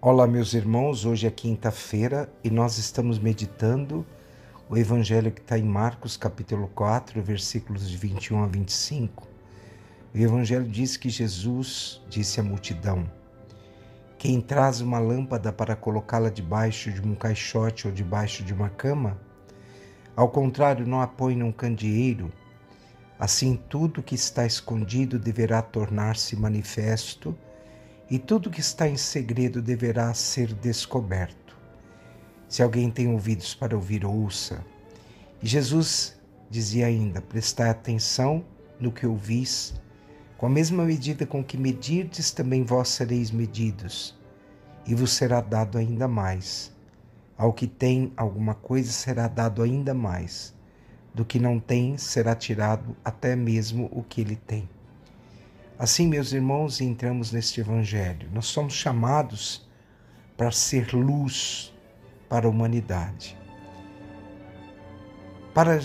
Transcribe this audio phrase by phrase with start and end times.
[0.00, 1.04] Olá, meus irmãos.
[1.04, 4.06] Hoje é quinta-feira e nós estamos meditando
[4.70, 9.26] o evangelho que está em Marcos, capítulo 4, versículos de 21 a 25.
[10.14, 13.10] O evangelho diz que Jesus disse à multidão:
[14.16, 19.20] Quem traz uma lâmpada para colocá-la debaixo de um caixote ou debaixo de uma cama,
[20.14, 22.32] ao contrário, não a põe num candeeiro.
[23.18, 27.36] Assim, tudo que está escondido deverá tornar-se manifesto
[28.10, 31.56] e tudo que está em segredo deverá ser descoberto.
[32.48, 34.64] Se alguém tem ouvidos para ouvir, ouça.
[35.42, 36.18] E Jesus
[36.48, 38.42] dizia ainda: Prestai atenção
[38.80, 39.74] no que ouvis,
[40.38, 44.18] com a mesma medida com que medirdes, também vós sereis medidos,
[44.86, 46.72] e vos será dado ainda mais.
[47.36, 50.54] Ao que tem alguma coisa será dado ainda mais,
[51.14, 54.68] do que não tem será tirado até mesmo o que ele tem.
[55.78, 58.28] Assim, meus irmãos, entramos neste Evangelho.
[58.32, 59.64] Nós somos chamados
[60.36, 61.72] para ser luz
[62.28, 63.38] para a humanidade.
[65.54, 65.78] Para,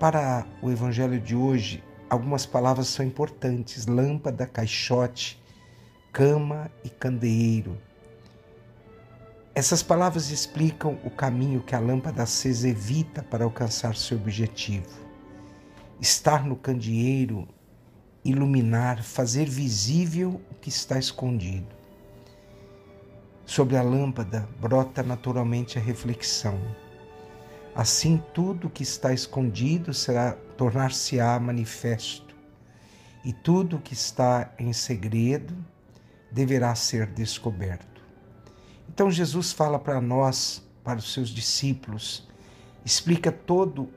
[0.00, 5.38] para o Evangelho de hoje, algumas palavras são importantes: lâmpada, caixote,
[6.10, 7.76] cama e candeeiro.
[9.54, 15.04] Essas palavras explicam o caminho que a lâmpada acesa evita para alcançar seu objetivo.
[16.00, 17.46] Estar no candeeiro
[18.28, 21.74] iluminar, fazer visível o que está escondido.
[23.44, 26.58] Sobre a lâmpada brota naturalmente a reflexão.
[27.74, 32.34] Assim tudo que está escondido será tornar-se-á manifesto,
[33.24, 35.56] e tudo que está em segredo
[36.32, 38.02] deverá ser descoberto.
[38.88, 42.26] Então Jesus fala para nós, para os seus discípulos,
[42.84, 43.88] explica todo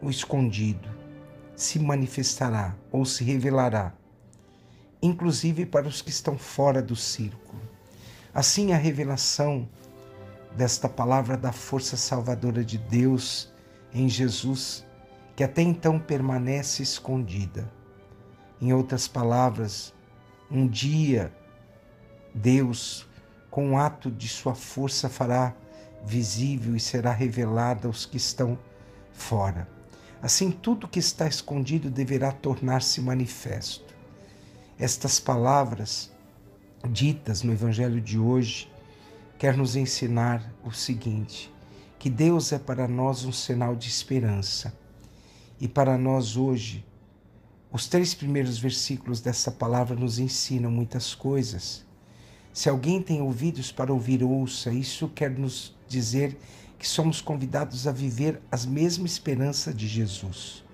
[0.00, 1.01] o escondido
[1.54, 3.92] se manifestará ou se revelará,
[5.00, 7.60] inclusive para os que estão fora do círculo.
[8.34, 9.68] Assim, a revelação
[10.56, 13.52] desta palavra da força salvadora de Deus
[13.92, 14.84] em Jesus,
[15.36, 17.70] que até então permanece escondida.
[18.60, 19.92] Em outras palavras,
[20.50, 21.32] um dia
[22.34, 23.06] Deus,
[23.50, 25.54] com o um ato de sua força, fará
[26.04, 28.58] visível e será revelada aos que estão
[29.12, 29.68] fora.
[30.22, 33.92] Assim, tudo que está escondido deverá tornar-se manifesto.
[34.78, 36.12] Estas palavras
[36.88, 38.70] ditas no Evangelho de hoje
[39.36, 41.52] quer nos ensinar o seguinte:
[41.98, 44.72] que Deus é para nós um sinal de esperança.
[45.60, 46.84] E para nós hoje,
[47.72, 51.84] os três primeiros versículos dessa palavra nos ensinam muitas coisas.
[52.52, 54.72] Se alguém tem ouvidos para ouvir, ouça.
[54.72, 56.38] Isso quer nos dizer
[56.82, 60.64] que somos convidados a viver as mesmas esperanças de Jesus.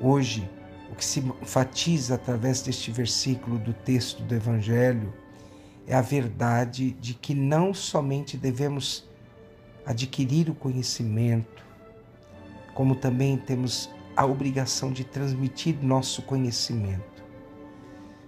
[0.00, 0.50] Hoje,
[0.90, 5.14] o que se enfatiza através deste versículo do texto do Evangelho
[5.86, 9.08] é a verdade de que não somente devemos
[9.86, 11.64] adquirir o conhecimento,
[12.74, 17.24] como também temos a obrigação de transmitir nosso conhecimento.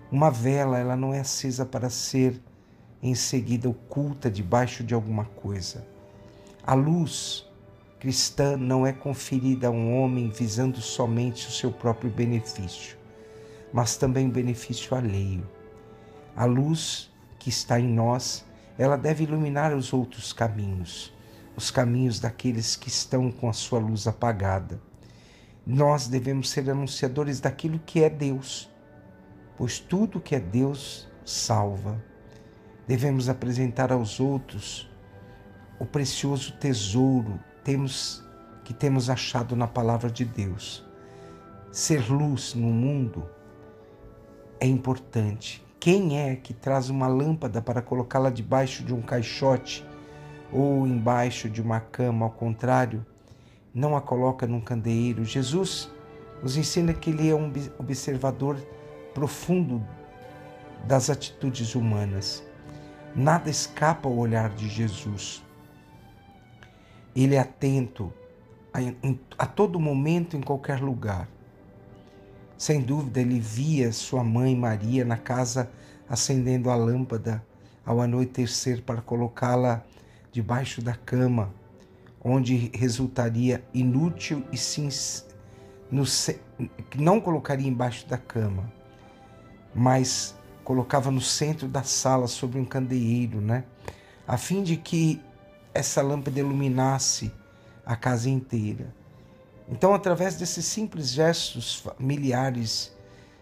[0.08, 2.40] Uma vela, ela não é acesa para ser
[3.02, 5.97] em seguida oculta debaixo de alguma coisa.
[6.68, 7.46] A luz
[7.98, 12.98] cristã não é conferida a um homem visando somente o seu próprio benefício,
[13.72, 15.48] mas também o benefício alheio.
[16.36, 18.44] A luz que está em nós,
[18.76, 21.10] ela deve iluminar os outros caminhos,
[21.56, 24.78] os caminhos daqueles que estão com a sua luz apagada.
[25.66, 28.70] Nós devemos ser anunciadores daquilo que é Deus,
[29.56, 31.98] pois tudo que é Deus salva.
[32.86, 34.86] Devemos apresentar aos outros
[35.78, 38.24] o precioso tesouro temos
[38.64, 40.86] que temos achado na palavra de Deus.
[41.72, 43.26] Ser luz no mundo
[44.60, 45.64] é importante.
[45.80, 49.86] Quem é que traz uma lâmpada para colocá-la debaixo de um caixote
[50.52, 53.06] ou embaixo de uma cama, ao contrário,
[53.72, 55.24] não a coloca num candeeiro?
[55.24, 55.90] Jesus
[56.42, 58.56] nos ensina que ele é um observador
[59.14, 59.82] profundo
[60.86, 62.44] das atitudes humanas.
[63.14, 65.42] Nada escapa ao olhar de Jesus.
[67.20, 68.12] Ele é atento
[68.72, 68.78] a,
[69.36, 71.28] a todo momento, em qualquer lugar.
[72.56, 75.70] Sem dúvida, ele via sua mãe Maria na casa
[76.08, 77.44] acendendo a lâmpada
[77.84, 79.84] ao anoitecer para colocá-la
[80.30, 81.52] debaixo da cama,
[82.22, 84.88] onde resultaria inútil e sim
[85.90, 86.04] no,
[86.96, 88.72] não colocaria embaixo da cama,
[89.74, 93.64] mas colocava no centro da sala sobre um candeeiro, né?
[94.26, 95.20] A fim de que
[95.72, 97.32] essa lâmpada iluminasse
[97.84, 98.94] a casa inteira.
[99.68, 102.92] Então, através desses simples gestos familiares,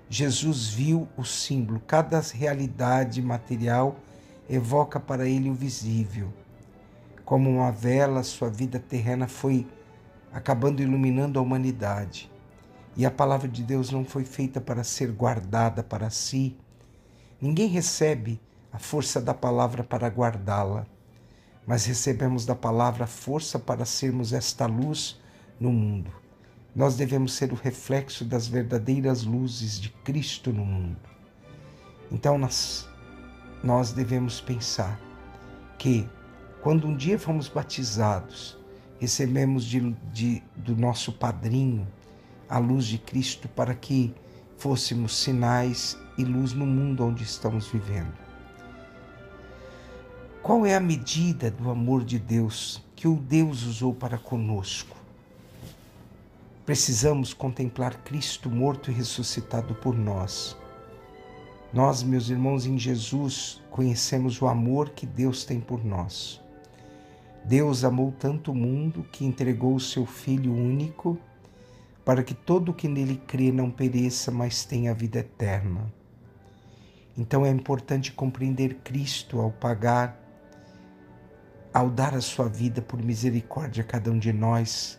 [0.09, 3.97] Jesus viu o símbolo, cada realidade material
[4.49, 6.33] evoca para ele o visível.
[7.25, 9.67] Como uma vela, sua vida terrena foi
[10.33, 12.31] acabando iluminando a humanidade.
[12.97, 16.57] E a palavra de Deus não foi feita para ser guardada para si.
[17.41, 18.41] Ninguém recebe
[18.73, 20.87] a força da palavra para guardá-la,
[21.67, 25.21] mas recebemos da palavra força para sermos esta luz
[25.59, 26.13] no mundo.
[26.75, 31.01] Nós devemos ser o reflexo das verdadeiras luzes de Cristo no mundo.
[32.13, 32.89] Então nós,
[33.65, 35.01] nós devemos pensar
[35.79, 36.09] que
[36.63, 38.59] quando um dia fomos batizados,
[38.99, 41.87] recebemos de, de, do nosso padrinho
[42.49, 44.15] a luz de Cristo para que
[44.57, 48.26] fôssemos sinais e luz no mundo onde estamos vivendo.
[50.47, 54.97] Qual é a medida do amor de Deus que o Deus usou para conosco?
[56.65, 60.57] Precisamos contemplar Cristo morto e ressuscitado por nós
[61.77, 66.41] nós, meus irmãos, em Jesus conhecemos o amor que Deus tem por nós.
[67.45, 71.19] Deus amou tanto o mundo que entregou o seu Filho único
[72.05, 75.93] para que todo o que nele crê não pereça, mas tenha vida eterna.
[77.19, 80.19] Então é importante compreender Cristo ao pagar,
[81.77, 84.99] ao dar a sua vida por misericórdia a cada um de nós.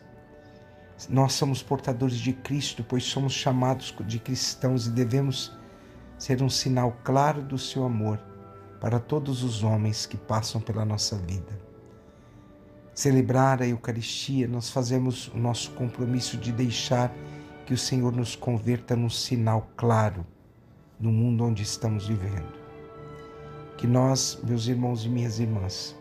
[1.09, 5.57] Nós somos portadores de Cristo, pois somos chamados de cristãos e devemos
[6.19, 8.19] ser um sinal claro do seu amor
[8.79, 11.59] para todos os homens que passam pela nossa vida.
[12.93, 17.11] Celebrar a Eucaristia, nós fazemos o nosso compromisso de deixar
[17.65, 20.23] que o Senhor nos converta num sinal claro
[20.99, 22.53] no mundo onde estamos vivendo.
[23.77, 25.97] Que nós, meus irmãos e minhas irmãs,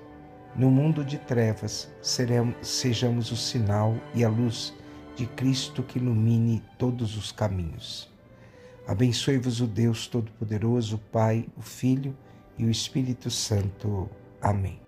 [0.59, 4.75] no mundo de trevas, sejamos o sinal e a luz
[5.15, 8.11] de Cristo que ilumine todos os caminhos.
[8.87, 12.17] Abençoe-vos o Deus Todo-Poderoso, o Pai, o Filho
[12.57, 14.09] e o Espírito Santo.
[14.41, 14.86] Amém.